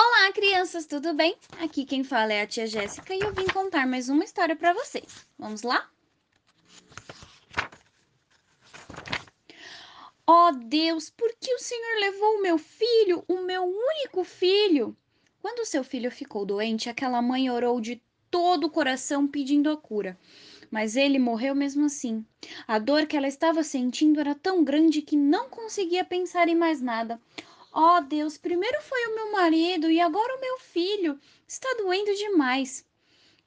Olá, 0.00 0.30
crianças, 0.32 0.86
tudo 0.86 1.12
bem? 1.12 1.34
Aqui 1.58 1.84
quem 1.84 2.04
fala 2.04 2.32
é 2.32 2.42
a 2.42 2.46
tia 2.46 2.68
Jéssica 2.68 3.12
e 3.12 3.18
eu 3.18 3.34
vim 3.34 3.48
contar 3.48 3.84
mais 3.84 4.08
uma 4.08 4.22
história 4.22 4.54
para 4.54 4.72
vocês. 4.72 5.26
Vamos 5.36 5.62
lá? 5.62 5.90
Oh 10.24 10.52
Deus, 10.52 11.10
por 11.10 11.34
que 11.40 11.52
o 11.52 11.58
Senhor 11.58 11.98
levou 11.98 12.36
o 12.36 12.42
meu 12.42 12.58
filho, 12.58 13.24
o 13.26 13.40
meu 13.40 13.64
único 13.64 14.22
filho? 14.22 14.96
Quando 15.42 15.66
seu 15.66 15.82
filho 15.82 16.12
ficou 16.12 16.46
doente, 16.46 16.88
aquela 16.88 17.20
mãe 17.20 17.50
orou 17.50 17.80
de 17.80 18.00
todo 18.30 18.68
o 18.68 18.70
coração 18.70 19.26
pedindo 19.26 19.68
a 19.68 19.76
cura. 19.76 20.16
Mas 20.70 20.94
ele 20.94 21.18
morreu 21.18 21.56
mesmo 21.56 21.86
assim. 21.86 22.24
A 22.68 22.78
dor 22.78 23.04
que 23.04 23.16
ela 23.16 23.26
estava 23.26 23.64
sentindo 23.64 24.20
era 24.20 24.36
tão 24.36 24.62
grande 24.62 25.02
que 25.02 25.16
não 25.16 25.50
conseguia 25.50 26.04
pensar 26.04 26.46
em 26.46 26.54
mais 26.54 26.80
nada. 26.80 27.20
Oh 27.72 28.00
Deus, 28.00 28.38
primeiro 28.38 28.80
foi 28.82 29.06
o 29.06 29.14
meu 29.14 29.32
marido 29.32 29.90
e 29.90 30.00
agora 30.00 30.36
o 30.36 30.40
meu 30.40 30.58
filho. 30.58 31.18
Está 31.46 31.68
doendo 31.78 32.14
demais. 32.14 32.84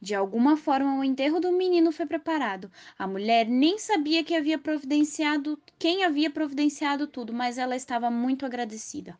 De 0.00 0.14
alguma 0.14 0.56
forma, 0.56 0.98
o 0.98 1.04
enterro 1.04 1.40
do 1.40 1.52
menino 1.52 1.92
foi 1.92 2.06
preparado. 2.06 2.70
A 2.98 3.06
mulher 3.06 3.46
nem 3.46 3.78
sabia 3.78 4.24
que 4.24 4.34
havia 4.34 4.58
providenciado 4.58 5.60
quem 5.78 6.04
havia 6.04 6.30
providenciado 6.30 7.06
tudo, 7.06 7.32
mas 7.32 7.58
ela 7.58 7.76
estava 7.76 8.10
muito 8.10 8.46
agradecida. 8.46 9.18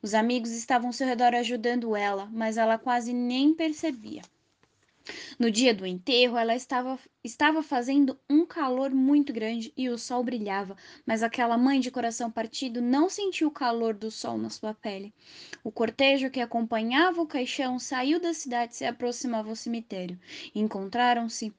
Os 0.00 0.14
amigos 0.14 0.50
estavam 0.50 0.88
ao 0.88 0.92
seu 0.92 1.06
redor 1.06 1.34
ajudando 1.34 1.96
ela, 1.96 2.28
mas 2.32 2.56
ela 2.56 2.78
quase 2.78 3.12
nem 3.12 3.54
percebia. 3.54 4.22
No 5.38 5.50
dia 5.50 5.74
do 5.74 5.84
enterro, 5.84 6.38
ela 6.38 6.54
estava, 6.54 6.98
estava 7.22 7.62
fazendo 7.62 8.18
um 8.28 8.46
calor 8.46 8.90
muito 8.90 9.32
grande 9.32 9.72
e 9.76 9.88
o 9.88 9.98
sol 9.98 10.24
brilhava, 10.24 10.76
mas 11.04 11.22
aquela 11.22 11.58
mãe 11.58 11.78
de 11.78 11.90
coração 11.90 12.30
partido 12.30 12.80
não 12.80 13.10
sentiu 13.10 13.48
o 13.48 13.52
calor 13.52 13.92
do 13.92 14.10
sol 14.10 14.38
na 14.38 14.48
sua 14.48 14.72
pele. 14.72 15.12
O 15.62 15.70
cortejo 15.70 16.30
que 16.30 16.40
acompanhava 16.40 17.20
o 17.20 17.26
caixão 17.26 17.78
saiu 17.78 18.18
da 18.18 18.32
cidade 18.32 18.72
e 18.72 18.76
se 18.76 18.84
aproximava 18.86 19.50
ao 19.50 19.56
cemitério. 19.56 20.18
Encontraram-se 20.54 21.52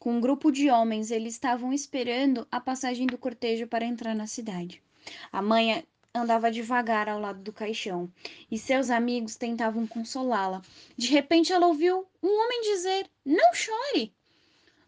com 0.00 0.14
um 0.14 0.20
grupo 0.20 0.50
de 0.50 0.68
homens. 0.68 1.10
Eles 1.10 1.34
estavam 1.34 1.72
esperando 1.72 2.46
a 2.50 2.58
passagem 2.58 3.06
do 3.06 3.18
cortejo 3.18 3.68
para 3.68 3.84
entrar 3.84 4.14
na 4.16 4.26
cidade. 4.26 4.82
A 5.30 5.40
mãe 5.40 5.84
andava 6.14 6.50
devagar 6.50 7.08
ao 7.08 7.20
lado 7.20 7.40
do 7.40 7.52
caixão 7.52 8.10
e 8.50 8.58
seus 8.58 8.90
amigos 8.90 9.36
tentavam 9.36 9.86
consolá-la. 9.86 10.60
De 10.96 11.08
repente, 11.08 11.52
ela 11.52 11.66
ouviu 11.66 12.06
um 12.22 12.28
homem 12.28 12.62
dizer: 12.62 13.08
Não 13.24 13.54
chore! 13.54 14.12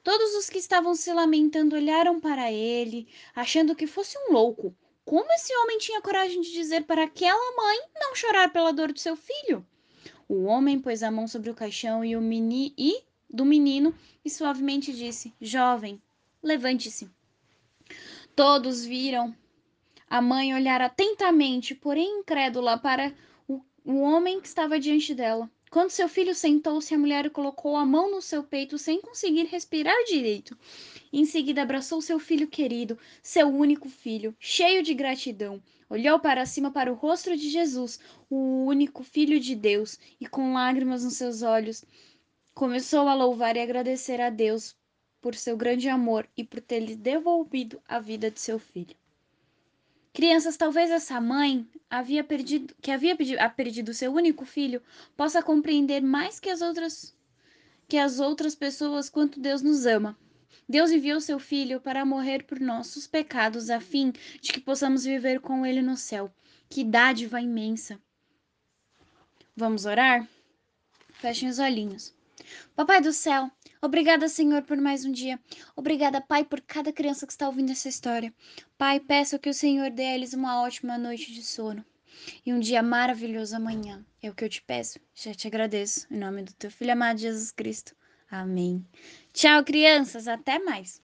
Todos 0.02 0.34
os 0.34 0.50
que 0.50 0.58
estavam 0.58 0.94
se 0.96 1.12
lamentando 1.12 1.76
olharam 1.76 2.20
para 2.20 2.50
ele, 2.50 3.06
achando 3.36 3.76
que 3.76 3.86
fosse 3.86 4.18
um 4.18 4.32
louco. 4.32 4.74
Como 5.04 5.32
esse 5.32 5.54
homem 5.58 5.78
tinha 5.78 6.02
coragem 6.02 6.40
de 6.40 6.52
dizer 6.52 6.84
para 6.84 7.04
aquela 7.04 7.56
mãe 7.56 7.78
não 7.94 8.14
chorar 8.14 8.52
pela 8.52 8.72
dor 8.72 8.92
do 8.92 8.98
seu 8.98 9.16
filho? 9.16 9.64
O 10.28 10.44
homem 10.44 10.80
pôs 10.80 11.02
a 11.02 11.10
mão 11.10 11.28
sobre 11.28 11.50
o 11.50 11.54
caixão 11.54 12.04
e 12.04 12.16
o 12.16 12.20
meni 12.20 12.74
e 12.76 13.02
do 13.30 13.44
menino 13.44 13.94
e 14.24 14.30
suavemente 14.30 14.92
disse: 14.92 15.32
Jovem, 15.40 16.02
levante-se. 16.42 17.08
Todos 18.34 18.84
viram 18.84 19.34
a 20.12 20.20
mãe 20.20 20.52
olhara 20.52 20.84
atentamente, 20.84 21.74
porém 21.74 22.18
incrédula, 22.18 22.76
para 22.76 23.14
o, 23.48 23.62
o 23.82 24.02
homem 24.02 24.42
que 24.42 24.46
estava 24.46 24.78
diante 24.78 25.14
dela. 25.14 25.50
Quando 25.70 25.88
seu 25.88 26.06
filho 26.06 26.34
sentou-se, 26.34 26.94
a 26.94 26.98
mulher 26.98 27.30
colocou 27.30 27.76
a 27.76 27.86
mão 27.86 28.10
no 28.10 28.20
seu 28.20 28.42
peito 28.42 28.76
sem 28.76 29.00
conseguir 29.00 29.44
respirar 29.44 29.96
direito. 30.04 30.54
Em 31.10 31.24
seguida, 31.24 31.62
abraçou 31.62 32.02
seu 32.02 32.18
filho 32.18 32.46
querido, 32.46 32.98
seu 33.22 33.48
único 33.48 33.88
filho, 33.88 34.36
cheio 34.38 34.82
de 34.82 34.92
gratidão. 34.92 35.62
Olhou 35.88 36.20
para 36.20 36.44
cima 36.44 36.70
para 36.70 36.92
o 36.92 36.94
rosto 36.94 37.34
de 37.34 37.48
Jesus, 37.48 37.98
o 38.28 38.66
único 38.66 39.02
filho 39.02 39.40
de 39.40 39.54
Deus, 39.54 39.98
e 40.20 40.26
com 40.26 40.52
lágrimas 40.52 41.04
nos 41.04 41.14
seus 41.14 41.40
olhos, 41.40 41.86
começou 42.52 43.08
a 43.08 43.14
louvar 43.14 43.56
e 43.56 43.60
agradecer 43.60 44.20
a 44.20 44.28
Deus 44.28 44.76
por 45.22 45.34
seu 45.34 45.56
grande 45.56 45.88
amor 45.88 46.28
e 46.36 46.44
por 46.44 46.60
ter 46.60 46.80
lhe 46.80 46.94
devolvido 46.94 47.80
a 47.88 47.98
vida 47.98 48.30
de 48.30 48.40
seu 48.40 48.58
filho. 48.58 48.94
Crianças, 50.12 50.58
talvez 50.58 50.90
essa 50.90 51.18
mãe 51.20 51.66
havia 51.88 52.22
perdido, 52.22 52.74
que 52.82 52.90
havia 52.90 53.16
perdido 53.56 53.94
seu 53.94 54.12
único 54.12 54.44
filho 54.44 54.82
possa 55.16 55.42
compreender 55.42 56.02
mais 56.02 56.38
que 56.38 56.50
as 56.50 56.60
outras 56.60 57.16
que 57.88 57.96
as 57.96 58.20
outras 58.20 58.54
pessoas 58.54 59.10
quanto 59.10 59.40
Deus 59.40 59.62
nos 59.62 59.84
ama. 59.84 60.16
Deus 60.68 60.90
enviou 60.90 61.20
seu 61.20 61.38
filho 61.38 61.80
para 61.80 62.04
morrer 62.04 62.44
por 62.44 62.60
nossos 62.60 63.06
pecados 63.06 63.68
a 63.68 63.80
fim 63.80 64.12
de 64.40 64.52
que 64.52 64.60
possamos 64.60 65.04
viver 65.04 65.40
com 65.40 65.66
ele 65.66 65.82
no 65.82 65.96
céu. 65.96 66.32
Que 66.70 66.84
dádiva 66.84 67.40
imensa. 67.40 68.00
Vamos 69.54 69.84
orar? 69.84 70.26
Fechem 71.12 71.48
os 71.48 71.58
olhinhos. 71.58 72.14
Papai 72.74 73.00
do 73.00 73.12
céu, 73.12 73.50
obrigada, 73.80 74.28
Senhor, 74.28 74.62
por 74.62 74.76
mais 74.76 75.04
um 75.04 75.12
dia. 75.12 75.38
Obrigada, 75.76 76.20
Pai, 76.20 76.44
por 76.44 76.60
cada 76.60 76.92
criança 76.92 77.26
que 77.26 77.32
está 77.32 77.46
ouvindo 77.46 77.72
essa 77.72 77.88
história. 77.88 78.32
Pai, 78.78 79.00
peço 79.00 79.38
que 79.38 79.50
o 79.50 79.54
Senhor 79.54 79.90
dê 79.90 80.02
a 80.02 80.14
eles 80.14 80.34
uma 80.34 80.62
ótima 80.62 80.98
noite 80.98 81.32
de 81.32 81.42
sono 81.42 81.84
e 82.44 82.52
um 82.52 82.60
dia 82.60 82.82
maravilhoso 82.82 83.56
amanhã. 83.56 84.04
É 84.22 84.30
o 84.30 84.34
que 84.34 84.44
eu 84.44 84.48
te 84.48 84.62
peço. 84.62 84.98
Já 85.14 85.34
te 85.34 85.46
agradeço. 85.46 86.06
Em 86.10 86.18
nome 86.18 86.42
do 86.42 86.52
teu 86.54 86.70
filho 86.70 86.92
amado 86.92 87.18
Jesus 87.18 87.50
Cristo. 87.50 87.94
Amém. 88.30 88.86
Tchau, 89.32 89.62
crianças. 89.64 90.26
Até 90.28 90.58
mais. 90.58 91.00